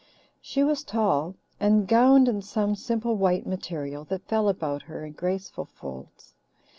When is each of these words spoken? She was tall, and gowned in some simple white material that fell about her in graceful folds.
She 0.41 0.63
was 0.63 0.83
tall, 0.83 1.35
and 1.59 1.87
gowned 1.87 2.27
in 2.27 2.41
some 2.41 2.73
simple 2.73 3.15
white 3.17 3.45
material 3.45 4.03
that 4.05 4.25
fell 4.27 4.49
about 4.49 4.81
her 4.89 5.05
in 5.05 5.11
graceful 5.11 5.65
folds. 5.65 6.33